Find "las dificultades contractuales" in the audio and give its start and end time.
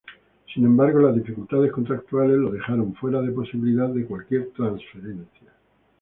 0.99-2.35